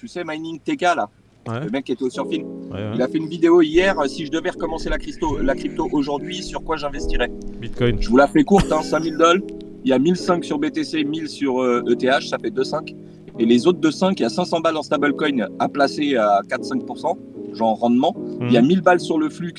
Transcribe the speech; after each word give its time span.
Tu 0.00 0.06
sais, 0.06 0.22
Mining 0.24 0.60
TK, 0.60 0.82
là, 0.94 1.08
Ouais. 1.48 1.64
le 1.64 1.70
mec 1.70 1.84
qui 1.86 1.90
était 1.90 2.04
au 2.04 2.08
surfing. 2.10 2.44
Ouais, 2.44 2.74
ouais. 2.74 2.90
Il 2.94 3.02
a 3.02 3.08
fait 3.08 3.18
une 3.18 3.26
vidéo 3.28 3.62
hier. 3.62 3.98
euh, 3.98 4.06
Si 4.06 4.24
je 4.26 4.30
devais 4.30 4.50
recommencer 4.50 4.88
la 4.88 4.96
crypto, 4.96 5.38
la 5.38 5.56
crypto 5.56 5.88
aujourd'hui, 5.90 6.40
sur 6.44 6.62
quoi 6.62 6.76
j'investirais 6.76 7.28
Bitcoin. 7.60 7.96
Je 8.00 8.08
vous 8.08 8.16
la 8.16 8.28
fais 8.28 8.44
courte, 8.44 8.70
hein, 8.70 8.80
5000 8.82 9.16
dollars. 9.16 9.42
Il 9.84 9.90
y 9.90 9.92
a 9.92 9.98
1005 9.98 10.44
sur 10.44 10.60
BTC, 10.60 11.02
1000 11.02 11.28
sur 11.28 11.60
euh, 11.60 11.82
ETH, 11.90 12.22
ça 12.28 12.38
fait 12.38 12.50
2,5. 12.52 12.94
Et 13.40 13.44
les 13.44 13.66
autres 13.66 13.80
2,5, 13.80 14.12
il 14.20 14.22
y 14.22 14.24
a 14.24 14.28
500 14.28 14.60
balles 14.60 14.76
en 14.76 14.84
stablecoin 14.84 15.48
à 15.58 15.68
placer 15.68 16.14
à 16.14 16.42
4-5%, 16.48 17.18
genre 17.54 17.76
rendement. 17.80 18.14
Il 18.42 18.52
y 18.52 18.56
a 18.56 18.62
Mhm. 18.62 18.68
1000 18.68 18.80
balles 18.82 19.00
sur 19.00 19.18
le 19.18 19.28
flux 19.28 19.52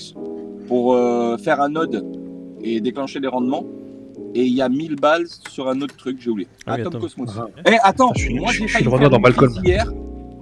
pour 0.69 0.93
euh, 0.93 1.35
faire 1.37 1.59
un 1.59 1.67
node 1.67 2.05
et 2.61 2.79
déclencher 2.79 3.19
les 3.19 3.27
rendements. 3.27 3.65
Et 4.35 4.45
il 4.45 4.53
y 4.53 4.61
a 4.61 4.69
1000 4.69 4.95
balles 4.95 5.25
sur 5.49 5.67
un 5.67 5.81
autre 5.81 5.97
truc, 5.97 6.17
j'ai 6.21 6.29
oublié. 6.29 6.47
Ah 6.65 6.73
Atom 6.75 6.87
attends. 6.87 6.99
Cosmos. 6.99 7.29
Ah. 7.37 7.47
Eh, 7.67 7.75
attends, 7.83 8.11
Je 8.15 8.21
suis- 8.21 8.35
moi 8.39 8.51
j'ai 8.53 8.67
je 8.67 8.71
failli 8.73 8.85
faire 8.89 9.09
dans 9.09 9.17
une 9.17 9.33
crise 9.33 9.59
hier. 9.65 9.91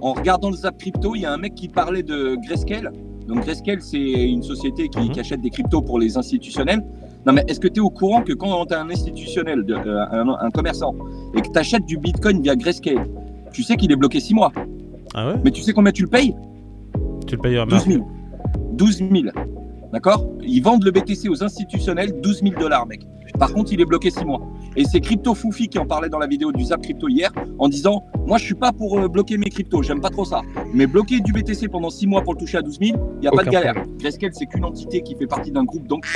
En 0.00 0.12
regardant 0.12 0.50
le 0.50 0.56
Zap 0.56 0.78
Crypto, 0.78 1.14
il 1.14 1.22
y 1.22 1.26
a 1.26 1.32
un 1.32 1.36
mec 1.38 1.54
qui 1.54 1.68
parlait 1.68 2.02
de 2.02 2.36
Grayscale. 2.46 2.92
Donc 3.26 3.40
Grayscale, 3.40 3.80
c'est 3.82 3.98
une 3.98 4.42
société 4.42 4.88
qui, 4.88 4.98
Mhm. 5.00 5.10
qui 5.10 5.20
achète 5.20 5.40
des 5.40 5.50
cryptos 5.50 5.82
pour 5.82 5.98
les 5.98 6.16
institutionnels. 6.16 6.82
Non 7.26 7.32
mais 7.32 7.44
est-ce 7.48 7.60
que 7.60 7.68
tu 7.68 7.78
es 7.80 7.82
au 7.82 7.90
courant 7.90 8.22
que 8.22 8.32
quand 8.32 8.64
tu 8.66 8.74
es 8.74 8.76
un 8.76 8.88
institutionnel, 8.90 9.64
de- 9.64 9.74
euh, 9.74 10.06
un, 10.12 10.28
un 10.40 10.50
commerçant, 10.50 10.94
et 11.36 11.40
que 11.42 11.48
tu 11.50 11.58
achètes 11.58 11.84
du 11.84 11.98
Bitcoin 11.98 12.40
via 12.40 12.54
Grayscale, 12.56 13.06
tu 13.52 13.62
sais 13.62 13.76
qu'il 13.76 13.90
est 13.92 13.96
bloqué 13.96 14.20
6 14.20 14.34
mois. 14.34 14.52
Ah 15.14 15.28
ouais? 15.28 15.34
Mais 15.44 15.50
tu 15.50 15.62
sais 15.62 15.72
combien 15.72 15.92
tu 15.92 16.02
le 16.02 16.08
payes? 16.08 16.34
Tu 17.26 17.34
le 17.34 17.40
payes 17.42 17.58
à 17.58 17.66
12 17.66 17.84
000. 17.86 18.06
12 18.72 18.98
000. 18.98 19.10
D'accord? 19.92 20.26
Ils 20.42 20.62
vendent 20.62 20.84
le 20.84 20.90
BTC 20.90 21.28
aux 21.28 21.42
institutionnels 21.42 22.20
12 22.20 22.42
000 22.42 22.60
dollars, 22.60 22.86
mec. 22.86 23.06
Par 23.38 23.52
contre, 23.52 23.72
il 23.72 23.80
est 23.80 23.84
bloqué 23.84 24.10
6 24.10 24.24
mois. 24.24 24.40
Et 24.76 24.84
c'est 24.84 25.00
Crypto 25.00 25.34
Foufi 25.34 25.68
qui 25.68 25.78
en 25.78 25.86
parlait 25.86 26.08
dans 26.08 26.18
la 26.18 26.26
vidéo 26.26 26.52
du 26.52 26.64
Zap 26.64 26.82
Crypto 26.82 27.08
hier 27.08 27.30
en 27.58 27.68
disant 27.68 28.04
Moi, 28.26 28.38
je 28.38 28.44
suis 28.44 28.54
pas 28.54 28.72
pour 28.72 28.98
euh, 28.98 29.08
bloquer 29.08 29.38
mes 29.38 29.48
cryptos, 29.48 29.82
j'aime 29.82 30.00
pas 30.00 30.10
trop 30.10 30.24
ça. 30.24 30.42
Mais 30.74 30.86
bloquer 30.86 31.20
du 31.20 31.32
BTC 31.32 31.68
pendant 31.68 31.90
6 31.90 32.06
mois 32.06 32.22
pour 32.22 32.34
le 32.34 32.38
toucher 32.38 32.58
à 32.58 32.62
12 32.62 32.78
000, 32.80 32.98
il 33.16 33.20
n'y 33.20 33.28
a 33.28 33.30
pas 33.30 33.44
de 33.44 33.50
galère. 33.50 33.74
Grayscale, 33.98 34.30
c'est 34.32 34.46
qu'une 34.46 34.64
entité 34.64 35.02
qui 35.02 35.14
fait 35.14 35.26
partie 35.26 35.50
d'un 35.50 35.64
groupe, 35.64 35.86
donc. 35.86 36.06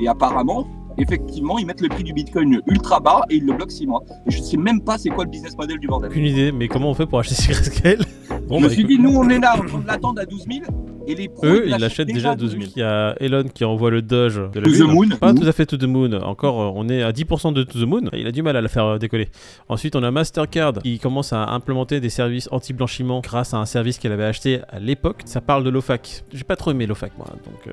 Et 0.00 0.08
apparemment, 0.08 0.66
effectivement, 0.98 1.58
ils 1.58 1.66
mettent 1.66 1.80
le 1.80 1.88
prix 1.88 2.02
du 2.04 2.12
Bitcoin 2.12 2.60
ultra 2.66 3.00
bas 3.00 3.22
et 3.30 3.36
ils 3.36 3.44
le 3.44 3.52
bloquent 3.52 3.72
6 3.72 3.86
mois. 3.86 4.02
Et 4.26 4.30
je 4.30 4.40
sais 4.40 4.56
même 4.56 4.82
pas 4.82 4.98
c'est 4.98 5.10
quoi 5.10 5.24
le 5.24 5.30
business 5.30 5.56
model 5.56 5.78
du 5.78 5.86
bordel. 5.86 6.10
Aucune 6.10 6.24
idée, 6.24 6.52
mais 6.52 6.68
comment 6.68 6.90
on 6.90 6.94
fait 6.94 7.06
pour 7.06 7.18
acheter 7.18 7.34
ces 7.34 7.52
grayscale? 7.52 7.98
Bon, 8.48 8.58
je 8.58 8.64
me 8.64 8.68
bah, 8.68 8.74
suis 8.74 8.82
écoute. 8.82 8.96
dit, 8.96 9.02
nous, 9.02 9.14
on 9.14 9.28
est 9.28 9.38
là 9.38 9.56
de 9.56 9.86
l'attendre 9.86 10.20
à 10.20 10.24
12 10.24 10.46
000 10.50 10.60
et 11.06 11.14
les 11.14 11.28
pros, 11.28 11.46
Eux, 11.46 11.64
ils 11.66 11.76
l'achètent 11.76 12.08
déjà 12.08 12.32
à 12.32 12.36
12 12.36 12.50
000. 12.52 12.62
Il 12.76 12.80
y 12.80 12.82
a 12.82 13.14
Elon 13.20 13.44
qui 13.52 13.64
envoie 13.64 13.90
le 13.90 14.02
Doge 14.02 14.36
de 14.52 14.60
la 14.60 14.66
To 14.66 14.70
the 14.72 14.78
lune. 14.78 14.92
moon. 14.92 15.08
Pas 15.20 15.34
tout 15.34 15.46
à 15.46 15.52
fait 15.52 15.66
to 15.66 15.76
the 15.76 15.84
moon. 15.84 16.12
Encore, 16.22 16.60
euh, 16.60 16.72
on 16.74 16.88
est 16.88 17.02
à 17.02 17.12
10% 17.12 17.52
de 17.52 17.62
to 17.62 17.78
the 17.80 17.86
moon. 17.86 18.02
Il 18.12 18.26
a 18.26 18.32
du 18.32 18.42
mal 18.42 18.56
à 18.56 18.60
la 18.60 18.68
faire 18.68 18.84
euh, 18.86 18.98
décoller. 18.98 19.28
Ensuite, 19.68 19.96
on 19.96 20.02
a 20.02 20.10
Mastercard 20.10 20.74
qui 20.82 20.98
commence 20.98 21.32
à 21.32 21.46
implémenter 21.50 22.00
des 22.00 22.10
services 22.10 22.48
anti-blanchiment 22.52 23.20
grâce 23.20 23.54
à 23.54 23.58
un 23.58 23.66
service 23.66 23.98
qu'elle 23.98 24.12
avait 24.12 24.24
acheté 24.24 24.60
à 24.70 24.78
l'époque. 24.78 25.22
Ça 25.24 25.40
parle 25.40 25.64
de 25.64 25.70
l'OFAC. 25.70 26.24
J'ai 26.32 26.44
pas 26.44 26.56
trop 26.56 26.70
aimé 26.70 26.86
l'OFAC, 26.86 27.12
moi. 27.18 27.26
Donc, 27.44 27.66
euh, 27.68 27.72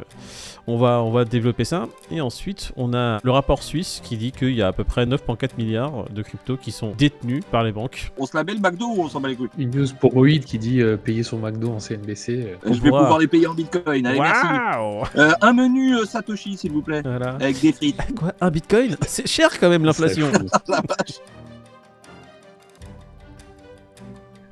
on, 0.67 0.77
va, 0.77 1.01
on 1.03 1.11
va 1.11 1.25
développer 1.25 1.63
ça. 1.65 1.87
Et 2.11 2.21
ensuite, 2.21 2.71
on 2.77 2.93
a 2.93 3.19
le 3.23 3.31
rapport 3.31 3.63
suisse 3.63 4.01
qui 4.03 4.17
dit 4.17 4.31
qu'il 4.31 4.53
y 4.55 4.61
a 4.61 4.67
à 4.67 4.73
peu 4.73 4.83
près 4.83 5.05
9,4 5.05 5.49
milliards 5.57 6.05
de 6.09 6.21
cryptos 6.21 6.57
qui 6.57 6.71
sont 6.71 6.93
détenus 6.97 7.43
par 7.51 7.63
les 7.63 7.71
banques. 7.71 8.11
On 8.17 8.25
se 8.25 8.35
la 8.35 8.43
met 8.43 8.53
le 8.53 8.59
McDo 8.59 8.85
ou 8.87 9.01
on 9.03 9.09
s'en 9.09 9.21
bat 9.21 9.29
les 9.29 9.35
couilles? 9.35 9.49
Une 9.57 9.71
news 9.71 9.87
pour 9.99 10.13
Moïd 10.13 10.45
qui 10.45 10.57
dit 10.57 10.81
euh, 10.81 10.97
payer 10.97 11.23
son 11.23 11.37
McDo 11.39 11.69
en 11.71 11.79
CNBC. 11.79 12.29
euh, 12.29 12.55
Je 12.73 12.79
vais 12.81 12.89
pouvoir 12.89 13.18
les 13.19 13.27
payer 13.27 13.47
en 13.47 13.53
bitcoin. 13.53 14.05
Allez, 14.05 14.19
merci. 14.19 14.45
Waouh 14.47 15.03
Euh, 15.15 15.31
un 15.41 15.53
menu 15.53 15.95
euh, 15.95 16.05
Satoshi, 16.05 16.57
s'il 16.57 16.71
vous 16.71 16.81
plaît, 16.81 17.01
Voilà. 17.03 17.35
avec 17.35 17.59
des 17.61 17.71
frites. 17.73 17.99
Quoi 18.17 18.33
Un 18.41 18.49
bitcoin? 18.49 18.95
C'est 19.07 19.27
cher 19.27 19.59
quand 19.59 19.69
même 19.69 19.85
l'inflation. 19.85 20.27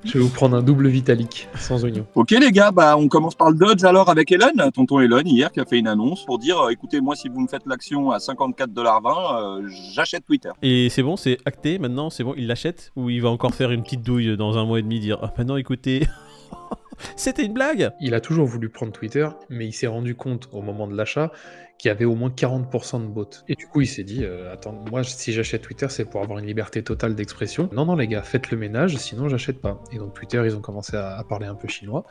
Je 0.03 0.13
vais 0.13 0.19
vous 0.19 0.29
prendre 0.29 0.55
un 0.55 0.61
double 0.61 0.88
Vitalik 0.88 1.49
sans 1.55 1.83
oignon. 1.83 2.05
Ok 2.15 2.31
les 2.31 2.51
gars, 2.51 2.71
bah 2.71 2.95
on 2.97 3.09
commence 3.09 3.35
par 3.35 3.49
le 3.51 3.57
Dodge 3.57 3.83
alors 3.83 4.09
avec 4.09 4.31
Elon, 4.31 4.53
tonton 4.73 5.01
Elon 5.01 5.21
hier 5.25 5.51
qui 5.51 5.59
a 5.59 5.65
fait 5.65 5.79
une 5.79 5.88
annonce 5.88 6.23
pour 6.23 6.39
dire 6.39 6.57
euh, 6.61 6.69
écoutez 6.69 7.01
moi 7.01 7.13
si 7.15 7.27
vous 7.27 7.41
me 7.41 7.47
faites 7.47 7.63
l'action 7.65 8.11
à 8.11 8.19
54,20$, 8.19 9.63
euh, 9.66 9.67
j'achète 9.94 10.23
Twitter. 10.25 10.51
Et 10.61 10.88
c'est 10.89 11.03
bon, 11.03 11.17
c'est 11.17 11.39
acté 11.45 11.77
maintenant, 11.77 12.09
c'est 12.09 12.23
bon, 12.23 12.33
il 12.38 12.47
l'achète? 12.47 12.94
Ou 12.95 13.09
il 13.09 13.22
va 13.22 13.29
encore 13.29 13.53
faire 13.53 13.72
une 13.72 13.83
petite 13.83 14.01
douille 14.03 14.38
dans 14.38 14.57
un 14.57 14.63
mois 14.66 14.79
et 14.79 14.81
demi, 14.81 15.01
dire 15.01 15.17
Ah, 15.22 15.33
maintenant 15.38 15.57
écoutez, 15.57 16.07
c'était 17.16 17.46
une 17.46 17.53
blague 17.53 17.91
Il 18.00 18.13
a 18.13 18.22
toujours 18.22 18.47
voulu 18.47 18.69
prendre 18.69 18.91
Twitter, 18.91 19.28
mais 19.50 19.66
il 19.68 19.74
s'est 19.74 19.88
rendu 19.88 20.16
compte 20.16 20.50
au 20.52 20.62
moment 20.62 20.88
de 20.88 20.96
l'achat 20.96 21.31
qu'il 21.78 21.90
y 21.90 21.91
avait 21.91 22.06
au 22.06 22.16
moins 22.16 22.30
40% 22.30 23.02
de 23.02 23.08
bots. 23.08 23.30
Et 23.47 23.53
du 23.56 23.68
coup, 23.68 23.81
il 23.81 23.88
s'est 23.88 24.03
dit 24.03 24.24
euh, 24.24 24.52
Attends, 24.52 24.84
moi, 24.90 25.03
si 25.03 25.31
j'achète 25.31 25.62
Twitter, 25.62 25.86
c'est 25.90 26.06
pour 26.06 26.24
avoir 26.24 26.40
une 26.40 26.47
liberté 26.47 26.84
totale 26.84 27.13
d'expression. 27.13 27.69
Non, 27.72 27.86
non, 27.86 27.96
les 27.96 28.07
gars, 28.07 28.24
faites 28.24 28.50
le 28.50 28.57
ménage, 28.57 28.97
sinon 28.97 29.30
j'achète 29.30 29.62
pas. 29.62 29.80
Et 29.91 29.97
donc, 29.97 30.16
Twitter, 30.16 30.41
ils 30.44 30.56
ont 30.56 30.62
commencé 30.62 30.97
à, 30.97 31.18
à 31.18 31.24
parler 31.24 31.46
un 31.46 31.53
peu 31.53 31.68
chinois. 31.68 32.03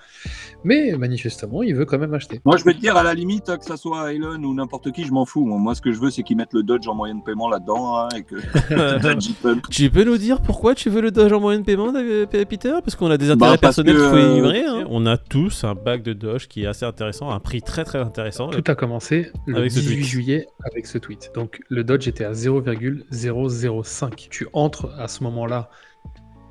Mais 0.63 0.93
manifestement, 0.97 1.65
il 1.65 1.75
veut 1.75 1.85
quand 1.85 1.99
même 1.99 2.15
acheter. 2.15 2.41
Moi 2.45 2.57
je 2.57 2.65
vais 2.65 2.75
te 2.75 2.79
dire 2.79 2.97
à 2.97 3.03
la 3.03 3.15
limite 3.15 3.47
que 3.59 3.65
ça 3.65 3.77
soit 3.77 4.13
Elon 4.13 4.41
ou 4.43 4.55
n'importe 4.55 4.93
qui, 4.93 5.05
je 5.05 5.13
m'en 5.13 5.25
fous. 5.25 5.45
Moi 5.45 5.75
ce 5.75 5.81
que 5.81 5.93
je 5.93 5.99
veux 5.99 6.11
c'est 6.11 6.23
qu'ils 6.23 6.37
mettent 6.37 6.53
le 6.53 6.63
Dodge 6.63 6.87
en 6.87 6.95
moyen 6.95 7.17
de 7.17 7.23
paiement 7.23 7.49
là-dedans 7.49 7.97
hein, 7.99 8.09
et 8.17 8.23
que 8.23 8.37
Dodge, 9.03 9.31
Tu 9.71 9.91
peux 9.91 10.05
nous 10.05 10.19
dire 10.19 10.41
pourquoi 10.41 10.75
tu 10.75 10.91
veux 10.91 11.01
le 11.01 11.11
Doge 11.11 11.33
en 11.33 11.41
moyen 11.41 11.61
de 11.61 11.65
paiement, 11.65 11.93
Peter? 12.49 12.75
Parce 12.85 12.95
qu'on 12.95 13.11
a 13.11 13.19
des 13.19 13.31
intérêts 13.31 13.53
Bah, 13.53 13.59
personnels 13.59 13.97
que, 13.97 14.01
qu'il 14.01 14.11
faut 14.11 14.35
livrer. 14.35 14.65
Hein. 14.83 14.87
On 14.91 15.07
a 15.07 15.17
tous 15.17 15.65
un 15.65 15.75
bac 15.75 16.03
de 16.03 16.13
Doge 16.13 16.49
qui 16.49 16.65
est 16.65 16.67
assez 16.67 16.85
intéressant, 16.85 17.31
à 17.31 17.35
un 17.35 17.41
prix 17.41 17.63
très 17.63 17.85
très 17.85 17.99
intéressant. 17.99 18.49
Tout 18.51 18.63
a 18.67 18.75
commencé 18.75 19.31
le 19.47 19.57
Avec 19.59 19.71
ce 19.73 19.81
18 19.81 19.95
tweet. 19.97 20.05
juillet 20.07 20.47
avec 20.71 20.87
ce 20.87 20.99
tweet. 20.99 21.31
Donc 21.35 21.61
le 21.69 21.85
Dodge 21.85 22.09
était 22.09 22.25
à 22.25 22.33
0,005. 23.11 24.29
Tu 24.31 24.47
entres 24.53 24.89
à 24.99 25.09
ce 25.09 25.23
moment-là 25.25 25.71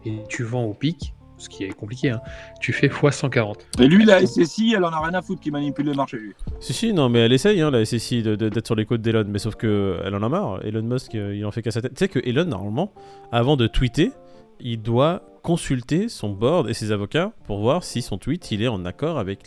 et 0.06 0.20
tu 0.30 0.44
vends 0.44 0.64
au 0.66 0.74
pic, 0.74 1.14
ce 1.38 1.50
qui 1.50 1.64
est 1.64 1.70
compliqué. 1.74 2.12
hein. 2.12 2.22
Tu 2.62 2.72
fais 2.74 2.88
x140. 2.88 3.56
Et 3.80 3.88
lui 3.88 4.06
la 4.06 4.26
SSI, 4.26 4.74
elle 4.78 4.84
en 4.86 4.90
a 4.90 5.00
rien 5.00 5.14
à 5.14 5.22
foutre 5.22 5.42
qui 5.42 5.52
manipule 5.52 5.86
le 5.88 5.94
marché. 5.94 6.18
lui. 6.18 6.34
Si, 6.60 6.74
si, 6.74 6.94
non, 6.94 7.10
mais 7.10 7.20
elle 7.20 7.34
essaye, 7.34 7.60
hein, 7.62 7.72
la 7.72 7.84
SSI, 7.84 8.22
de- 8.24 8.36
de- 8.36 8.50
d'être 8.50 8.66
sur 8.68 8.76
les 8.76 8.86
côtes 8.86 9.02
d'Elon, 9.02 9.26
mais 9.28 9.40
sauf 9.40 9.56
que 9.56 10.00
elle 10.04 10.16
en 10.16 10.24
a 10.24 10.30
marre. 10.30 10.66
Elon 10.66 10.84
Musk, 10.84 11.16
euh, 11.16 11.36
il 11.36 11.46
en 11.46 11.52
fait 11.52 11.62
qu'à 11.62 11.72
sa 11.72 11.82
tête. 11.82 11.94
Tu 11.94 12.00
sais 12.00 12.08
que 12.08 12.20
Elon, 12.28 12.46
normalement, 12.46 12.94
avant 13.32 13.58
de 13.58 13.68
tweeter, 13.68 14.12
il 14.60 14.82
doit 14.82 15.24
consulter 15.46 16.10
son 16.10 16.30
board 16.30 16.68
et 16.72 16.74
ses 16.74 16.92
avocats 16.92 17.32
pour 17.46 17.60
voir 17.60 17.84
si 17.84 18.02
son 18.02 18.18
tweet 18.18 18.50
il 18.50 18.64
est 18.64 18.68
en 18.68 18.84
accord 18.84 19.20
avec 19.20 19.42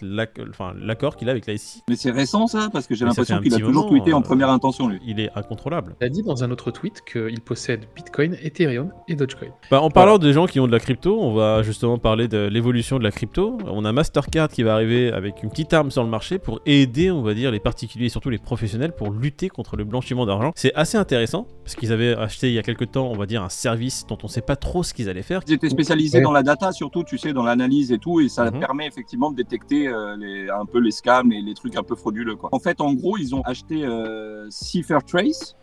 enfin, 0.48 0.72
l'accord 0.80 1.16
qu'il 1.16 1.28
a 1.28 1.32
avec 1.32 1.44
la 1.48 1.58
SEC. 1.58 1.82
Mais 1.88 1.96
c'est 1.96 2.12
récent 2.12 2.46
ça 2.46 2.68
parce 2.72 2.86
que 2.86 2.94
j'ai 2.94 3.04
l'impression 3.04 3.40
qu'il 3.40 3.52
a 3.52 3.58
toujours 3.58 3.86
moment, 3.86 3.88
tweeté 3.88 4.12
en 4.12 4.20
euh, 4.20 4.22
première 4.22 4.48
intention 4.48 4.86
lui. 4.86 5.00
Il 5.04 5.18
est 5.18 5.28
incontrôlable. 5.34 5.96
Il 6.00 6.04
a 6.04 6.08
dit 6.08 6.22
dans 6.22 6.44
un 6.44 6.52
autre 6.52 6.70
tweet 6.70 7.02
qu'il 7.04 7.40
possède 7.40 7.86
Bitcoin, 7.96 8.36
Ethereum 8.40 8.92
et 9.08 9.16
Dogecoin. 9.16 9.48
Bah, 9.72 9.82
en 9.82 9.90
parlant 9.90 10.18
des 10.18 10.32
gens 10.32 10.46
qui 10.46 10.60
ont 10.60 10.68
de 10.68 10.72
la 10.72 10.78
crypto, 10.78 11.20
on 11.20 11.34
va 11.34 11.64
justement 11.64 11.98
parler 11.98 12.28
de 12.28 12.46
l'évolution 12.46 13.00
de 13.00 13.02
la 13.02 13.10
crypto. 13.10 13.58
On 13.66 13.84
a 13.84 13.90
Mastercard 13.90 14.50
qui 14.50 14.62
va 14.62 14.74
arriver 14.74 15.10
avec 15.10 15.42
une 15.42 15.50
petite 15.50 15.72
arme 15.72 15.90
sur 15.90 16.04
le 16.04 16.10
marché 16.10 16.38
pour 16.38 16.60
aider, 16.64 17.10
on 17.10 17.22
va 17.22 17.34
dire, 17.34 17.50
les 17.50 17.58
particuliers 17.58 18.06
et 18.06 18.10
surtout 18.10 18.30
les 18.30 18.38
professionnels 18.38 18.92
pour 18.92 19.10
lutter 19.10 19.48
contre 19.48 19.76
le 19.76 19.82
blanchiment 19.82 20.26
d'argent. 20.26 20.52
C'est 20.54 20.72
assez 20.74 20.96
intéressant 20.96 21.48
parce 21.68 21.76
qu'ils 21.76 21.92
avaient 21.92 22.16
acheté 22.16 22.48
il 22.48 22.54
y 22.54 22.58
a 22.58 22.62
quelques 22.62 22.92
temps, 22.92 23.10
on 23.10 23.14
va 23.14 23.26
dire, 23.26 23.42
un 23.42 23.50
service 23.50 24.06
dont 24.06 24.16
on 24.22 24.28
sait 24.28 24.40
pas 24.40 24.56
trop 24.56 24.82
ce 24.82 24.94
qu'ils 24.94 25.10
allaient 25.10 25.20
faire. 25.20 25.42
Ils 25.46 25.52
étaient 25.52 25.68
spécialisés 25.68 26.16
Ouais. 26.16 26.24
dans 26.24 26.32
la 26.32 26.42
data 26.42 26.72
surtout, 26.72 27.04
tu 27.04 27.18
sais, 27.18 27.34
dans 27.34 27.42
l'analyse 27.42 27.92
et 27.92 27.98
tout, 27.98 28.20
et 28.20 28.30
ça 28.30 28.50
Mhm. 28.50 28.58
permet 28.58 28.86
effectivement 28.86 29.30
de 29.30 29.36
détecter 29.36 29.86
euh, 29.86 30.16
les, 30.16 30.48
un 30.48 30.64
peu 30.64 30.78
les 30.78 30.90
scams 30.92 31.30
et 31.30 31.42
les 31.42 31.52
trucs 31.52 31.76
un 31.76 31.82
peu 31.82 31.94
frauduleux. 31.94 32.36
Quoi. 32.36 32.48
En 32.52 32.58
fait, 32.58 32.80
en 32.80 32.94
gros, 32.94 33.18
ils 33.18 33.34
ont 33.34 33.42
acheté 33.42 33.84
euh, 33.84 34.46
Cipher 34.48 35.00
Trace. 35.06 35.56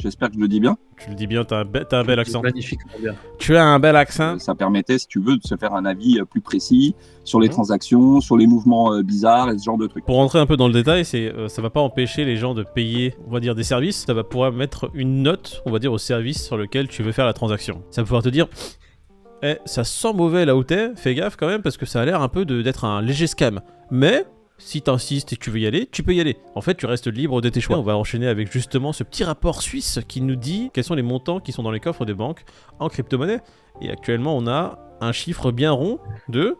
J'espère 0.00 0.28
que 0.28 0.36
je 0.36 0.40
le 0.40 0.46
dis 0.46 0.60
bien. 0.60 0.76
Tu 0.96 1.08
le 1.10 1.16
dis 1.16 1.26
bien, 1.26 1.42
t'as 1.44 1.58
un, 1.60 1.64
be- 1.64 1.84
t'as 1.88 1.98
un 1.98 2.04
bel 2.04 2.20
accent. 2.20 2.40
Magnifiquement 2.40 2.92
bien. 3.00 3.14
Tu 3.38 3.56
as 3.56 3.64
un 3.64 3.80
bel 3.80 3.96
accent. 3.96 4.38
Ça 4.38 4.54
permettait, 4.54 4.96
si 4.98 5.08
tu 5.08 5.20
veux, 5.20 5.36
de 5.36 5.42
se 5.42 5.56
faire 5.56 5.74
un 5.74 5.84
avis 5.84 6.20
euh, 6.20 6.24
plus 6.24 6.40
précis 6.40 6.94
sur 7.24 7.40
les 7.40 7.48
Mhm. 7.48 7.52
transactions, 7.54 8.20
sur 8.20 8.36
les 8.36 8.46
mouvements 8.46 8.92
euh, 8.94 9.02
bizarres 9.02 9.50
et 9.50 9.58
ce 9.58 9.64
genre 9.64 9.76
de 9.76 9.88
trucs. 9.88 10.04
Pour 10.04 10.14
rentrer 10.16 10.38
un 10.38 10.46
peu 10.46 10.56
dans 10.56 10.68
le 10.68 10.72
détail, 10.72 11.04
c'est 11.04 11.32
euh, 11.34 11.48
ça 11.48 11.62
va 11.62 11.70
pas 11.70 11.80
empêcher 11.80 12.24
les 12.24 12.36
gens 12.36 12.54
de 12.54 12.62
payer, 12.62 13.14
on 13.26 13.32
va 13.32 13.40
dire, 13.40 13.56
des 13.56 13.64
services. 13.64 14.04
Ça 14.06 14.14
va 14.14 14.22
pouvoir 14.22 14.52
mettre 14.52 14.88
une 14.94 15.22
note, 15.22 15.62
on 15.66 15.72
va 15.72 15.80
dire, 15.80 15.92
au 15.92 15.98
service 15.98 16.46
sur 16.46 16.56
lequel 16.56 16.86
tu 16.86 17.02
veux 17.02 17.12
faire 17.12 17.26
la 17.26 17.32
transaction. 17.32 17.82
Ça 17.90 18.02
va 18.02 18.04
pouvoir 18.06 18.22
te 18.22 18.28
dire, 18.28 18.46
eh, 19.42 19.56
ça 19.64 19.82
sent 19.82 20.12
mauvais 20.14 20.44
là 20.44 20.54
où 20.54 20.62
t'es, 20.62 20.92
fais 20.94 21.16
gaffe 21.16 21.34
quand 21.36 21.48
même 21.48 21.62
parce 21.62 21.76
que 21.76 21.86
ça 21.86 22.00
a 22.02 22.04
l'air 22.04 22.22
un 22.22 22.28
peu 22.28 22.44
de- 22.44 22.62
d'être 22.62 22.84
un 22.84 23.02
léger 23.02 23.26
scam. 23.26 23.60
Mais 23.90 24.24
si 24.58 24.82
t'insistes 24.82 25.32
et 25.32 25.36
que 25.36 25.44
tu 25.44 25.50
veux 25.50 25.60
y 25.60 25.66
aller, 25.66 25.86
tu 25.86 26.02
peux 26.02 26.14
y 26.14 26.20
aller. 26.20 26.36
En 26.54 26.60
fait, 26.60 26.74
tu 26.74 26.86
restes 26.86 27.06
libre 27.06 27.40
de 27.40 27.48
tes 27.48 27.60
choix. 27.60 27.78
On 27.78 27.82
va 27.82 27.96
enchaîner 27.96 28.26
avec 28.26 28.52
justement 28.52 28.92
ce 28.92 29.04
petit 29.04 29.24
rapport 29.24 29.62
suisse 29.62 30.00
qui 30.08 30.20
nous 30.20 30.36
dit 30.36 30.70
quels 30.74 30.84
sont 30.84 30.94
les 30.94 31.02
montants 31.02 31.40
qui 31.40 31.52
sont 31.52 31.62
dans 31.62 31.70
les 31.70 31.80
coffres 31.80 32.04
des 32.04 32.14
banques 32.14 32.44
en 32.78 32.88
crypto-monnaie. 32.88 33.40
Et 33.80 33.90
actuellement, 33.90 34.36
on 34.36 34.46
a 34.46 34.78
un 35.00 35.12
chiffre 35.12 35.52
bien 35.52 35.70
rond 35.70 35.98
de 36.28 36.56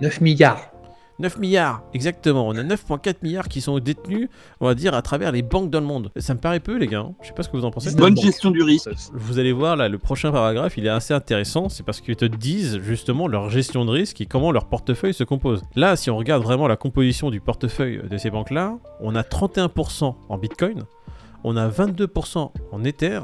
9 0.00 0.20
milliards. 0.20 0.73
9 1.20 1.38
milliards, 1.38 1.82
exactement. 1.94 2.48
On 2.48 2.56
a 2.56 2.62
9,4 2.62 3.16
milliards 3.22 3.48
qui 3.48 3.60
sont 3.60 3.78
détenus, 3.78 4.28
on 4.60 4.66
va 4.66 4.74
dire, 4.74 4.94
à 4.94 5.02
travers 5.02 5.30
les 5.30 5.42
banques 5.42 5.70
dans 5.70 5.78
le 5.80 5.86
monde. 5.86 6.10
Ça 6.16 6.34
me 6.34 6.40
paraît 6.40 6.58
peu, 6.60 6.76
les 6.76 6.88
gars. 6.88 7.00
hein. 7.00 7.14
Je 7.22 7.28
sais 7.28 7.32
pas 7.34 7.42
ce 7.44 7.48
que 7.48 7.56
vous 7.56 7.64
en 7.64 7.70
pensez. 7.70 7.90
19 7.90 8.00
Bonne 8.00 8.16
gestion 8.18 8.50
du 8.50 8.62
risque. 8.62 8.90
Vous 9.12 9.38
allez 9.38 9.52
voir 9.52 9.76
là, 9.76 9.88
le 9.88 9.98
prochain 9.98 10.32
paragraphe, 10.32 10.76
il 10.76 10.86
est 10.86 10.90
assez 10.90 11.14
intéressant. 11.14 11.68
C'est 11.68 11.84
parce 11.84 12.00
qu'ils 12.00 12.16
te 12.16 12.24
disent 12.24 12.80
justement 12.82 13.28
leur 13.28 13.48
gestion 13.48 13.84
de 13.84 13.90
risque 13.90 14.20
et 14.20 14.26
comment 14.26 14.50
leur 14.50 14.66
portefeuille 14.66 15.14
se 15.14 15.24
compose. 15.24 15.62
Là, 15.76 15.94
si 15.96 16.10
on 16.10 16.16
regarde 16.16 16.42
vraiment 16.42 16.66
la 16.66 16.76
composition 16.76 17.30
du 17.30 17.40
portefeuille 17.40 18.00
de 18.10 18.16
ces 18.18 18.30
banques-là, 18.30 18.78
on 19.00 19.14
a 19.14 19.22
31% 19.22 20.14
en 20.28 20.38
Bitcoin, 20.38 20.82
on 21.44 21.56
a 21.56 21.68
22% 21.68 22.50
en 22.72 22.84
Ether 22.84 23.20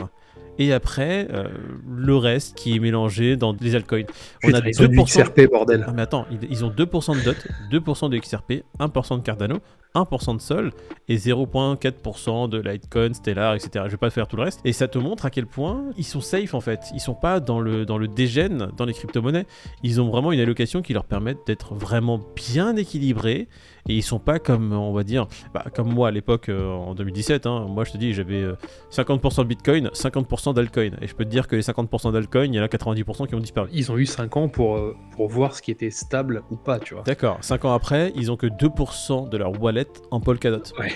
et 0.61 0.73
après 0.73 1.27
euh, 1.33 1.49
le 1.89 2.17
reste 2.17 2.57
qui 2.57 2.77
est 2.77 2.79
mélangé 2.79 3.37
dans 3.37 3.57
les 3.61 3.75
altcoins. 3.75 4.05
On 4.45 4.53
a 4.53 4.61
ils 4.65 4.83
ont 4.83 4.87
du 4.87 4.99
2%. 4.99 5.05
XRP, 5.05 5.51
bordel. 5.51 5.85
Ah, 5.89 5.93
mais 5.93 6.03
attends, 6.03 6.27
ils, 6.31 6.47
ils 6.51 6.65
ont 6.65 6.71
2% 6.71 7.19
de 7.19 7.25
DOT, 7.25 7.93
2% 7.95 8.11
de 8.11 8.19
XRP, 8.19 8.53
1% 8.79 9.17
de 9.19 9.23
Cardano, 9.23 9.57
1% 9.95 10.37
de 10.37 10.41
Sol 10.41 10.71
et 11.09 11.17
0.4% 11.17 12.49
de 12.49 12.59
Litecoin, 12.61 13.15
Stellar, 13.15 13.55
etc. 13.55 13.85
Je 13.87 13.93
vais 13.93 13.97
pas 13.97 14.11
faire 14.11 14.29
tout 14.29 14.37
le 14.37 14.43
reste. 14.43 14.61
Et 14.65 14.73
ça 14.73 14.87
te 14.87 14.99
montre 14.99 15.25
à 15.27 15.31
quel 15.31 15.47
point 15.47 15.87
ils 15.97 16.05
sont 16.05 16.21
safe 16.21 16.55
en 16.55 16.61
fait. 16.61 16.81
Ils 16.95 17.01
sont 17.01 17.15
pas 17.15 17.41
dans 17.41 17.59
le, 17.61 17.85
dans 17.87 17.99
le 17.99 18.07
dégène 18.07 18.69
dans 18.77 18.85
les 18.85 18.93
crypto-monnaies. 18.93 19.47
Ils 19.83 20.01
ont 20.01 20.09
vraiment 20.11 20.31
une 20.31 20.41
allocation 20.41 20.83
qui 20.83 20.93
leur 20.93 21.05
permet 21.05 21.37
d'être 21.47 21.75
vraiment 21.75 22.21
bien 22.37 22.77
équilibrés. 22.77 23.49
Et 23.89 23.95
ils 23.95 24.03
sont 24.03 24.19
pas 24.19 24.39
comme, 24.39 24.73
on 24.75 24.93
va 24.93 25.03
dire, 25.05 25.27
bah, 25.55 25.65
comme 25.75 25.93
moi 25.93 26.09
à 26.09 26.11
l'époque 26.11 26.51
euh, 26.51 26.69
en 26.69 26.95
2017. 26.95 27.47
hein. 27.47 27.67
Moi 27.69 27.85
je 27.85 27.93
te 27.93 27.97
dis, 27.97 28.13
j'avais 28.13 28.43
euh, 28.43 28.55
50% 28.93 29.39
de 29.39 29.45
Bitcoin, 29.45 29.89
50% 29.89 30.50
d'altcoin. 30.55 30.93
Et 31.01 31.07
je 31.07 31.15
peux 31.15 31.25
te 31.25 31.31
dire 31.31 31.49
que 31.49 31.57
les 31.57 31.63
50% 31.63 32.13
d'altcoin, 32.13 32.45
il 32.45 32.55
y 32.55 32.61
en 32.61 32.63
a 32.63 32.69
90% 32.69 33.27
qui 33.27 33.35
ont 33.35 33.41
disparu. 33.41 33.69
Ils 33.73 33.91
ont 33.91 33.99
eu 33.99 34.07
5 34.07 34.37
ans 34.37 34.49
pour, 34.49 34.77
euh, 34.77 34.97
pour 35.13 35.29
voir 35.29 35.55
ce 35.55 35.63
qui 35.63 35.71
était 35.71 35.91
stable 35.91 36.43
ou 36.51 36.57
pas, 36.57 36.79
tu 36.79 36.95
vois. 36.95 37.03
D'accord, 37.05 37.39
5 37.41 37.65
ans 37.65 37.73
après, 37.73 38.13
ils 38.17 38.31
ont 38.31 38.37
que 38.37 38.47
2% 38.47 39.29
de 39.29 39.37
leur 39.37 39.61
wallet 39.61 39.87
en 40.11 40.21
Polkadot. 40.21 40.63
Ouais, 40.79 40.93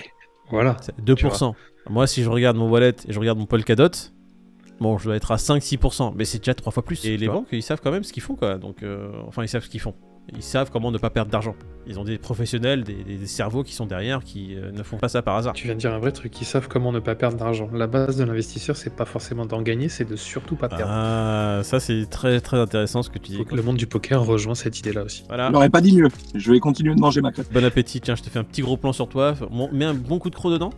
voilà. 0.49 0.77
C'est 0.81 0.97
2%. 0.99 1.53
Moi, 1.89 2.07
si 2.07 2.23
je 2.23 2.29
regarde 2.29 2.57
mon 2.57 2.69
wallet 2.69 2.95
et 3.07 3.13
je 3.13 3.19
regarde 3.19 3.37
mon 3.37 3.45
Polkadot, 3.45 3.91
bon, 4.79 4.97
je 4.97 5.05
dois 5.05 5.15
être 5.15 5.31
à 5.31 5.37
5-6%, 5.37 6.13
mais 6.15 6.25
c'est 6.25 6.39
déjà 6.39 6.53
3 6.53 6.71
fois 6.71 6.83
plus. 6.83 7.05
Et 7.05 7.17
les 7.17 7.27
banques, 7.27 7.47
ils 7.51 7.63
savent 7.63 7.81
quand 7.81 7.91
même 7.91 8.03
ce 8.03 8.11
qu'ils 8.11 8.23
font, 8.23 8.35
quoi. 8.35 8.57
Donc, 8.57 8.83
euh, 8.83 9.11
enfin, 9.27 9.43
ils 9.43 9.49
savent 9.49 9.63
ce 9.63 9.69
qu'ils 9.69 9.81
font. 9.81 9.93
Ils 10.35 10.41
savent 10.41 10.71
comment 10.71 10.91
ne 10.91 10.97
pas 10.97 11.09
perdre 11.11 11.29
d'argent. 11.31 11.55
Ils 11.87 11.99
ont 11.99 12.03
des 12.03 12.17
professionnels, 12.17 12.83
des, 12.83 13.03
des- 13.03 13.17
des 13.17 13.27
cerveaux 13.27 13.63
qui 13.63 13.73
sont 13.73 13.85
derrière, 13.85 14.23
qui 14.23 14.55
euh, 14.55 14.71
ne 14.71 14.81
font 14.81 14.97
pas 14.97 15.07
ça 15.07 15.21
par 15.21 15.35
hasard. 15.35 15.53
Tu 15.53 15.65
viens 15.67 15.75
de 15.75 15.79
dire 15.79 15.93
un 15.93 15.99
vrai 15.99 16.11
truc, 16.11 16.41
ils 16.41 16.45
savent 16.45 16.67
comment 16.67 16.91
ne 16.91 16.99
pas 16.99 17.13
perdre 17.13 17.37
d'argent. 17.37 17.69
La 17.73 17.85
base 17.85 18.17
de 18.17 18.23
l'investisseur, 18.23 18.75
c'est 18.75 18.95
pas 18.95 19.05
forcément 19.05 19.45
d'en 19.45 19.61
gagner, 19.61 19.87
c'est 19.87 20.03
de 20.03 20.15
surtout 20.15 20.55
pas 20.55 20.67
perdre. 20.67 20.85
Ah, 20.87 21.59
ça 21.63 21.79
c'est 21.79 22.07
très 22.09 22.41
très 22.41 22.57
intéressant 22.57 23.03
ce 23.03 23.09
que 23.11 23.19
tu 23.19 23.31
dis. 23.33 23.45
Le 23.51 23.61
monde 23.61 23.77
du 23.77 23.85
poker 23.85 24.23
rejoint 24.25 24.55
cette 24.55 24.79
idée-là 24.79 25.03
aussi. 25.03 25.23
Voilà. 25.27 25.47
Je 25.47 25.51
n'aurais 25.53 25.69
pas 25.69 25.81
dit 25.81 25.95
mieux. 25.95 26.07
Je 26.33 26.51
vais 26.51 26.59
continuer 26.59 26.95
de 26.95 26.99
manger 26.99 27.21
ma 27.21 27.31
crêpe. 27.31 27.53
Bon 27.53 27.63
appétit, 27.63 28.01
tiens, 28.01 28.15
je 28.15 28.23
te 28.23 28.29
fais 28.31 28.39
un 28.39 28.43
petit 28.43 28.61
gros 28.63 28.77
plan 28.77 28.93
sur 28.93 29.07
toi. 29.07 29.35
Mets 29.71 29.85
un 29.85 29.93
bon 29.93 30.17
coup 30.17 30.31
de 30.31 30.35
croc 30.35 30.51
dedans. 30.51 30.71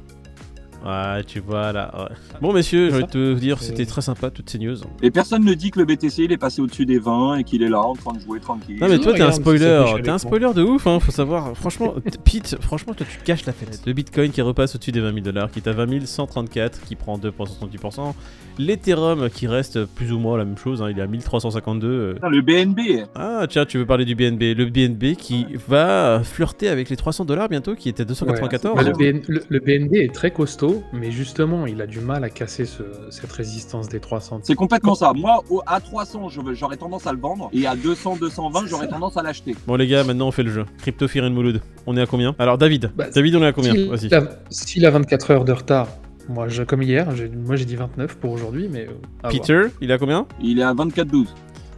Ouais, 0.85 1.24
tu 1.25 1.39
vois 1.39 1.71
là. 1.74 1.91
ouais. 1.97 2.15
Bon, 2.41 2.53
messieurs, 2.53 2.89
j'ai 2.89 2.95
envie 2.95 3.03
de 3.06 3.09
te 3.09 3.33
dire, 3.33 3.62
c'était 3.62 3.85
très 3.85 4.01
sympa 4.01 4.29
toutes 4.29 4.50
ces 4.50 4.59
news. 4.59 4.75
Et 5.01 5.12
personne 5.12 5.44
ne 5.44 5.53
dit 5.53 5.71
que 5.71 5.79
le 5.79 5.85
BTC 5.85 6.24
il 6.25 6.31
est 6.31 6.38
passé 6.38 6.62
au-dessus 6.62 6.85
des 6.85 7.00
20 7.00 7.38
et 7.38 7.44
qu'il 7.44 7.63
est 7.63 7.69
là 7.69 7.81
en 7.81 7.94
train 7.94 8.13
de 8.13 8.19
jouer 8.19 8.39
tranquille. 8.39 8.77
Non 8.79 8.88
mais 8.88 9.00
toi 9.00 9.13
t'es 9.13 9.21
un 9.21 9.31
spoiler, 9.31 9.83
t'es 10.03 10.09
un 10.09 10.18
spoiler 10.18 10.53
de 10.53 10.62
ouf, 10.63 10.85
hein, 10.88 11.00
faut 11.00 11.12
savoir. 11.12 11.56
Franchement, 11.57 11.95
Pete, 12.24 12.57
franchement 12.62 12.94
toi 12.94 13.06
tu 13.09 13.19
gâches 13.25 13.45
la 13.45 13.53
fête. 13.53 13.81
Le 13.85 13.94
Bitcoin 13.94 14.31
qui 14.31 14.41
repasse 14.41 14.75
au-dessus 14.75 14.91
des 14.91 15.01
20 15.01 15.13
000 15.13 15.25
dollars, 15.25 15.51
qui 15.51 15.59
est 15.59 15.68
à 15.68 15.74
20 15.74 16.06
134, 16.06 16.81
qui 16.85 16.95
prend 16.95 17.18
2,70%. 17.18 18.13
L'Ethereum 18.59 19.30
qui 19.30 19.45
reste 19.47 19.85
plus 19.85 20.12
ou 20.12 20.18
moins 20.19 20.38
la 20.38 20.44
même 20.45 20.57
chose, 20.57 20.81
hein, 20.81 20.89
il 20.89 20.97
est 20.97 21.01
à 21.01 21.07
1352. 21.07 21.88
euh. 21.88 22.13
Putain, 22.15 22.30
Le 22.30 22.41
BNB, 22.41 22.80
Ah 23.15 23.45
tiens, 23.47 23.65
tu 23.65 23.77
veux 23.77 23.85
parler 23.85 24.03
du 24.06 24.15
BNB. 24.15 24.41
Le 24.57 24.65
BNB 24.65 25.15
qui 25.15 25.45
va 25.68 26.21
flirter 26.23 26.68
avec 26.69 26.89
les 26.89 26.95
300 26.95 27.25
dollars 27.25 27.50
bientôt, 27.50 27.75
qui 27.75 27.88
était 27.89 28.01
à 28.01 28.06
294. 28.06 28.75
Bah, 28.75 28.83
le, 28.83 28.94
BN 28.94 29.21
le- 29.27 29.44
le 29.47 29.59
BNB 29.59 29.94
est 29.95 30.13
très 30.13 30.31
costaud, 30.31 30.66
mais 30.93 31.11
justement, 31.11 31.65
il 31.65 31.81
a 31.81 31.87
du 31.87 31.99
mal 31.99 32.23
à 32.23 32.29
casser 32.29 32.65
ce- 32.65 32.83
cette 33.09 33.31
résistance 33.31 33.89
des 33.89 33.99
300. 33.99 34.39
c'est 34.43 34.55
complètement 34.55 34.95
ça. 34.95 35.13
Moi, 35.13 35.43
au- 35.49 35.61
à 35.65 35.79
300, 35.79 36.29
je 36.29 36.41
veux- 36.41 36.53
j'aurais 36.53 36.77
tendance 36.77 37.07
à 37.07 37.11
le 37.13 37.19
vendre. 37.19 37.49
Et 37.53 37.65
à 37.67 37.75
200, 37.75 38.17
220, 38.19 38.65
j'aurais 38.67 38.87
tendance 38.87 39.17
à 39.17 39.23
l'acheter. 39.23 39.55
Bon 39.67 39.75
les 39.75 39.87
gars, 39.87 40.03
maintenant 40.03 40.27
on 40.27 40.31
fait 40.31 40.43
le 40.43 40.51
jeu. 40.51 40.65
Crypto 40.79 41.07
Fear 41.07 41.25
and 41.25 41.31
Mouloud. 41.31 41.61
On 41.85 41.95
est 41.97 42.01
à 42.01 42.05
combien? 42.05 42.35
Alors 42.39 42.57
David, 42.57 42.91
Bah, 42.95 43.05
David 43.13 43.35
on 43.35 43.43
est 43.43 43.47
à 43.47 43.53
combien? 43.53 43.73
S'il 43.97 44.13
a, 44.13 44.23
s'il 44.49 44.85
a 44.85 44.91
24 44.91 45.31
heures 45.31 45.45
de 45.45 45.51
retard, 45.53 45.87
moi, 46.29 46.47
je, 46.49 46.63
comme 46.63 46.81
hier, 46.81 47.07
moi 47.45 47.55
j'ai 47.55 47.65
dit 47.65 47.75
29 47.75 48.17
pour 48.17 48.31
aujourd'hui, 48.31 48.67
mais. 48.71 48.87
euh, 48.87 48.91
voir. 49.21 49.31
Peter, 49.31 49.61
il 49.81 49.89
est 49.91 49.93
à 49.93 49.97
combien? 49.97 50.25
Il 50.41 50.59
est 50.59 50.63
à 50.63 50.73
24-12. 50.73 51.27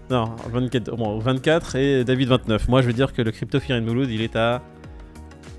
Non, 0.10 0.26
24, 0.52 0.96
bon, 0.96 1.20
24 1.20 1.76
et 1.76 2.04
David 2.04 2.30
29. 2.30 2.68
Moi, 2.68 2.82
je 2.82 2.88
vais 2.88 2.94
dire 2.94 3.14
que 3.14 3.22
le 3.22 3.32
Crypto 3.32 3.60
Fear 3.60 3.78
and 3.80 3.84
Mouloud, 3.86 4.10
il 4.10 4.22
est 4.22 4.36
à. 4.36 4.62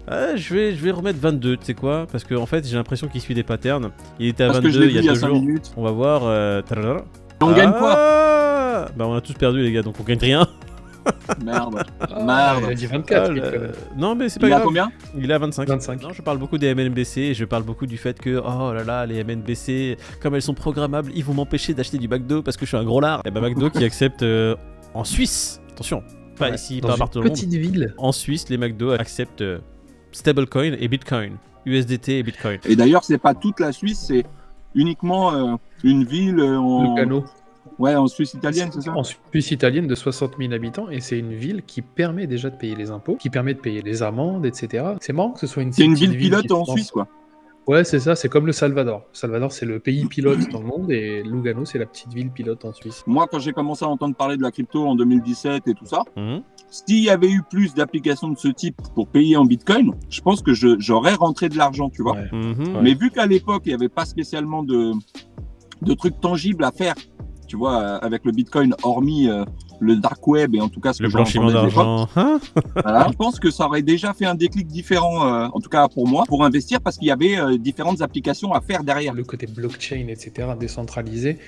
Ah, 0.09 0.35
je, 0.37 0.55
vais, 0.55 0.75
je 0.75 0.83
vais 0.83 0.91
remettre 0.91 1.19
22, 1.21 1.57
tu 1.59 1.67
sais 1.67 1.75
quoi? 1.75 2.07
Parce 2.11 2.25
que 2.25 2.35
en 2.35 2.47
fait, 2.47 2.67
j'ai 2.67 2.77
l'impression 2.77 3.07
qu'il 3.09 3.21
suit 3.21 3.35
des 3.35 3.43
patterns. 3.45 3.91
Il 4.19 4.27
était 4.29 4.45
à 4.45 4.47
Parce 4.49 4.59
que 4.61 4.65
22 4.67 4.79
je 4.79 4.85
l'ai 4.85 4.87
il 4.93 4.97
y 4.97 5.05
il 5.05 5.09
a 5.09 5.13
a 5.13 5.15
deux 5.15 5.21
5 5.21 5.27
jours. 5.29 5.41
minutes. 5.41 5.73
On 5.77 5.83
va 5.85 5.91
voir. 5.93 6.23
euh. 6.25 6.63
On 7.43 7.53
gagne 7.53 7.71
quoi? 7.73 7.95
Ah 7.97 8.87
Bah, 8.97 9.07
on 9.07 9.15
a 9.15 9.21
tous 9.21 9.35
perdu, 9.35 9.63
les 9.63 9.73
gars, 9.73 9.83
donc 9.83 9.95
on 10.01 10.03
gagne 10.03 10.19
rien. 10.19 10.47
Merde. 11.45 11.83
Ah, 12.01 12.23
Merde. 12.25 12.65
Il 12.67 12.73
a 12.73 12.75
dit 12.75 12.87
24. 12.87 13.33
Ah. 13.33 13.79
Non, 13.97 14.15
mais 14.15 14.29
c'est 14.29 14.39
pas 14.41 14.49
Il 14.49 14.51
est 14.51 14.55
à 14.55 14.57
grave. 14.57 14.67
combien? 14.67 14.93
Il 15.17 15.31
est 15.31 15.35
à 15.35 15.39
25. 15.39 15.69
25. 15.69 16.03
Non, 16.03 16.13
je 16.13 16.21
parle 16.23 16.39
beaucoup 16.39 16.59
des 16.59 16.75
MNBC 16.75 17.21
et 17.21 17.35
je 17.35 17.45
parle 17.47 17.63
beaucoup 17.63 17.87
du 17.87 17.97
fait 17.97 18.19
que, 18.19 18.39
oh 18.45 18.73
là 18.75 18.85
là, 18.85 19.07
les 19.07 19.25
MNBC, 19.25 19.97
comme 20.21 20.35
elles 20.35 20.43
sont 20.43 20.55
programmables, 20.55 21.11
ils 21.15 21.25
vont 21.25 21.35
m'empêcher 21.35 21.73
d'acheter 21.73 21.97
du 21.99 22.09
McDo 22.09 22.43
parce 22.43 22.57
que 22.57 22.67
je 22.67 22.71
suis 22.71 22.77
un 22.77 22.85
gros 22.85 23.01
lard. 23.01 23.23
Et 23.25 23.31
bah, 23.31 23.41
McDo 23.41 23.71
qui 23.71 23.85
accepte 23.85 24.23
euh, 24.23 24.55
en 24.93 25.05
Suisse, 25.05 25.61
attention, 25.73 26.03
pas 26.37 26.51
Ouais, 26.51 26.55
ici, 26.57 26.81
dans 26.83 26.97
pas 26.97 27.07
petite 27.07 27.51
ville. 27.55 27.95
En 27.97 28.13
Suisse, 28.13 28.49
les 28.51 28.59
McDo 28.59 28.91
acceptent 28.91 29.41
euh, 29.43 29.59
stablecoin 30.13 30.75
et 30.79 30.89
Bitcoin, 30.89 31.37
USDT 31.67 32.19
et 32.19 32.23
Bitcoin. 32.23 32.59
Et 32.65 32.77
d'ailleurs, 32.77 33.05
c'est 33.05 33.19
pas 33.19 33.35
toute 33.35 33.61
la 33.61 33.73
Suisse, 33.73 34.05
c'est 34.09 34.25
uniquement 34.75 35.35
euh, 35.35 35.57
une 35.85 36.05
ville 36.05 36.41
euh, 36.41 36.59
en... 36.59 36.95
Lugano. 36.95 37.25
Ouais, 37.79 37.95
en 37.95 38.09
Suisse 38.09 38.35
italienne, 38.35 38.69
c'est 38.73 38.83
ça? 38.83 38.93
En 38.93 39.05
Suisse 39.05 39.51
italienne 39.51 39.87
de 39.87 39.95
60 39.95 40.35
000 40.39 40.53
habitants, 40.53 40.91
et 40.91 41.01
c'est 41.01 41.19
une 41.19 41.33
ville 41.33 41.63
qui 41.67 41.81
permet 41.81 42.27
déjà 42.27 42.51
de 42.51 42.57
payer 42.57 42.75
les 42.75 42.91
impôts, 42.91 43.17
qui 43.17 43.31
permet 43.31 43.55
de 43.55 43.59
payer 43.59 43.81
les 43.81 44.03
amendes, 44.03 44.45
etc. 44.45 44.85
C'est 45.01 45.15
marrant 45.15 45.31
que 45.31 45.41
ce 45.41 45.47
soit 45.47 45.63
une 45.63 45.73
C'est 45.73 45.85
une 45.85 45.95
ville 45.95 46.17
pilote 46.17 46.51
en 46.51 46.65
se 46.67 46.73
Suisse, 46.73 46.91
quoi. 46.91 47.09
Ouais, 47.71 47.85
c'est 47.85 48.01
ça, 48.01 48.17
c'est 48.17 48.29
comme 48.29 48.47
le 48.47 48.53
Salvador. 48.53 49.05
Salvador, 49.13 49.53
c'est 49.53 49.65
le 49.65 49.79
pays 49.79 50.05
pilote 50.07 50.41
dans 50.51 50.61
le 50.61 50.67
monde, 50.67 50.91
et 50.91 51.23
Lugano, 51.23 51.65
c'est 51.65 51.79
la 51.79 51.87
petite 51.87 52.13
ville 52.13 52.31
pilote 52.31 52.65
en 52.65 52.73
Suisse. 52.73 53.05
Moi, 53.07 53.29
quand 53.31 53.39
j'ai 53.39 53.53
commencé 53.53 53.85
à 53.85 53.89
entendre 53.89 54.17
parler 54.17 54.37
de 54.37 54.43
la 54.43 54.51
crypto 54.51 54.85
en 54.89 54.97
2017 54.97 55.69
et 55.69 55.75
tout 55.75 55.87
ça, 55.87 56.03
Mhm. 56.17 56.43
s'il 56.69 57.05
y 57.05 57.11
avait 57.11 57.31
eu 57.31 57.43
plus 57.49 57.73
d'applications 57.75 58.29
de 58.29 58.37
ce 58.37 58.49
type 58.49 58.75
pour 58.97 59.07
payer 59.07 59.37
en 59.37 59.45
Bitcoin, 59.45 59.93
je 60.09 60.21
pense 60.21 60.43
que 60.43 60.53
j'aurais 60.53 61.15
rentré 61.15 61.49
de 61.49 61.57
l'argent, 61.57 61.91
tu 61.91 62.03
vois. 62.03 62.15
Ouais. 62.15 62.29
Ouais. 62.33 62.81
Mais 62.83 62.95
vu 62.95 63.11
qu'à 63.11 63.27
l'époque, 63.27 63.63
il 63.67 63.69
n'y 63.69 63.75
avait 63.75 63.89
pas 63.89 64.05
spécialement 64.05 64.65
de, 64.65 64.91
de 65.83 65.95
trucs 65.95 66.19
tangibles 66.21 66.65
à 66.65 66.73
faire, 66.73 66.95
tu 67.51 67.57
vois, 67.57 67.83
euh, 67.83 67.99
avec 68.01 68.25
le 68.25 68.31
Bitcoin, 68.31 68.77
hormis 68.85 69.29
euh, 69.29 69.45
le 69.81 69.97
dark 69.97 70.25
web 70.29 70.55
et 70.55 70.61
en 70.61 70.69
tout 70.69 70.79
cas 70.79 70.93
ce 70.93 71.03
Le 71.03 71.09
que 71.09 71.15
blanchiment 71.15 71.51
d'argent. 71.51 72.09
Hein 72.15 72.39
voilà, 72.77 73.09
je 73.11 73.17
pense 73.17 73.41
que 73.41 73.51
ça 73.51 73.67
aurait 73.67 73.83
déjà 73.83 74.15
fait 74.15 74.27
un 74.27 74.37
déclic 74.37 74.69
différent, 74.69 75.27
euh, 75.27 75.49
en 75.53 75.59
tout 75.59 75.69
cas 75.69 75.89
pour 75.89 76.07
moi, 76.07 76.25
pour 76.29 76.45
investir 76.45 76.81
parce 76.81 76.97
qu'il 76.97 77.09
y 77.09 77.11
avait 77.11 77.37
euh, 77.37 77.59
différentes 77.59 78.03
applications 78.03 78.53
à 78.53 78.61
faire 78.61 78.85
derrière. 78.85 79.15
Le 79.15 79.25
côté 79.25 79.49
blockchain, 79.49 80.07
etc., 80.09 80.51
décentralisé, 80.59 81.39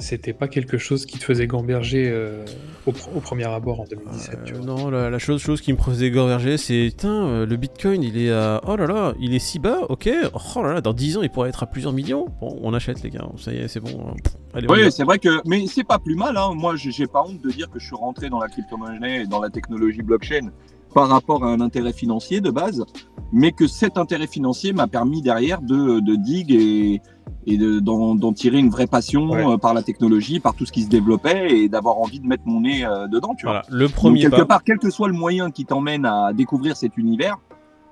c'était 0.00 0.32
pas 0.32 0.48
quelque 0.48 0.78
chose 0.78 1.06
qui 1.06 1.18
te 1.18 1.24
faisait 1.24 1.46
gamberger 1.46 2.08
euh, 2.10 2.44
au, 2.86 2.92
pr- 2.92 3.08
au 3.14 3.20
premier 3.20 3.44
abord 3.44 3.80
en 3.80 3.84
2017. 3.84 4.38
tu 4.44 4.54
Euh, 4.54 4.56
vois. 4.58 4.66
non, 4.66 4.90
la, 4.90 5.10
la 5.10 5.18
chose, 5.18 5.40
chose 5.40 5.60
qui 5.60 5.72
me 5.72 5.78
faisait 5.78 6.10
gorger, 6.10 6.56
c'est 6.56 6.86
putain, 6.90 7.26
euh, 7.26 7.46
le 7.46 7.56
Bitcoin, 7.56 8.02
il 8.02 8.16
est 8.18 8.30
à. 8.32 8.60
Oh 8.66 8.76
là 8.76 8.86
là, 8.86 9.14
il 9.20 9.34
est 9.34 9.38
si 9.38 9.58
bas, 9.58 9.80
ok. 9.88 10.10
Oh 10.56 10.62
là 10.62 10.74
là, 10.74 10.80
dans 10.80 10.92
10 10.92 11.18
ans, 11.18 11.22
il 11.22 11.30
pourrait 11.30 11.50
être 11.50 11.62
à 11.62 11.66
plusieurs 11.66 11.92
millions. 11.92 12.26
Bon, 12.40 12.58
on 12.62 12.74
achète, 12.74 13.02
les 13.02 13.10
gars, 13.10 13.28
ça 13.36 13.52
y 13.52 13.58
est, 13.58 13.68
c'est 13.68 13.80
bon. 13.80 13.90
hein. 14.08 14.14
Pff, 14.22 14.34
Allez. 14.54 14.66
Oui, 14.68 14.90
c'est 14.90 15.04
vrai 15.04 15.18
que, 15.18 15.40
mais 15.46 15.66
c'est 15.66 15.84
pas 15.84 15.98
plus 15.98 16.16
mal. 16.16 16.36
Hein. 16.36 16.50
Moi, 16.54 16.74
j'ai 16.76 16.90
j'ai 16.90 17.06
pas 17.06 17.22
honte 17.22 17.40
de 17.40 17.50
dire 17.50 17.70
que 17.70 17.78
je 17.78 17.86
suis 17.86 17.96
rentré 17.96 18.28
dans 18.30 18.40
la 18.40 18.48
crypto-monnaie 18.48 19.22
et 19.22 19.26
dans 19.26 19.40
la 19.40 19.50
technologie 19.50 20.02
blockchain 20.02 20.50
par 20.92 21.08
rapport 21.08 21.44
à 21.44 21.48
un 21.52 21.60
intérêt 21.60 21.92
financier 21.92 22.40
de 22.40 22.50
base, 22.50 22.84
mais 23.32 23.52
que 23.52 23.68
cet 23.68 23.96
intérêt 23.96 24.26
financier 24.26 24.72
m'a 24.72 24.88
permis 24.88 25.22
derrière 25.22 25.60
de, 25.62 26.00
de 26.00 26.16
dig 26.16 26.50
et, 26.50 27.00
et 27.46 27.56
de- 27.56 27.80
d'en 27.80 28.14
d'en 28.14 28.32
tirer 28.32 28.58
une 28.58 28.68
vraie 28.70 28.86
passion 28.86 29.30
Ouais. 29.30 29.46
euh, 29.46 29.56
par 29.56 29.72
la 29.74 29.82
technologie, 29.82 30.40
par 30.40 30.54
tout 30.54 30.66
ce 30.66 30.72
qui 30.72 30.82
se 30.82 30.88
développait 30.88 31.50
et 31.50 31.68
d'avoir 31.68 31.98
envie 31.98 32.20
de 32.20 32.26
mettre 32.26 32.42
mon 32.46 32.60
nez 32.60 32.84
euh, 32.84 33.06
dedans. 33.08 33.34
Tu 33.34 33.46
vois. 33.46 33.62
Voilà, 33.62 33.66
le 33.70 33.86
Donc, 33.86 33.94
premier 33.94 34.20
quelque 34.20 34.36
pas. 34.36 34.44
part, 34.46 34.64
quel 34.64 34.78
que 34.78 34.90
soit 34.90 35.08
le 35.08 35.14
moyen 35.14 35.50
qui 35.50 35.64
t'emmène 35.64 36.04
à 36.04 36.32
découvrir 36.34 36.76
cet 36.76 36.96
univers, 36.98 37.38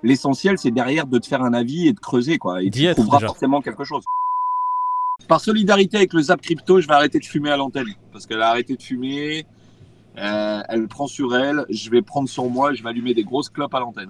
l'essentiel, 0.03 0.59
c'est 0.59 0.71
derrière 0.71 1.07
de 1.07 1.19
te 1.19 1.27
faire 1.27 1.43
un 1.43 1.55
avis 1.55 1.89
et 1.89 1.93
de 1.93 1.99
creuser, 2.01 2.39
quoi. 2.39 2.63
Et 2.63 2.71
tu 2.71 2.87
trouveras 2.95 3.19
déjà. 3.19 3.27
forcément 3.29 3.61
quelque 3.61 3.85
chose. 3.85 4.05
Par 5.27 5.41
solidarité 5.41 5.97
avec 5.97 6.13
le 6.13 6.23
Zap 6.23 6.41
Crypto, 6.41 6.81
je 6.81 6.87
vais 6.87 6.95
arrêter 6.95 7.19
de 7.19 7.25
fumer 7.25 7.51
à 7.51 7.57
l'antenne. 7.57 7.87
Parce 8.13 8.25
qu'elle 8.27 8.41
a 8.43 8.51
arrêté 8.51 8.77
de 8.77 8.83
fumer. 8.83 9.45
euh, 10.17 10.63
elle 10.69 10.89
prend 10.89 11.07
sur 11.07 11.37
elle. 11.37 11.65
Je 11.71 11.91
vais 11.91 12.03
prendre 12.03 12.29
sur 12.29 12.49
moi. 12.49 12.73
Je 12.75 12.83
vais 12.83 12.89
allumer 12.89 13.15
des 13.15 13.25
grosses 13.25 13.49
clopes 13.51 13.75
à 13.75 13.81
l'antenne. 13.81 14.07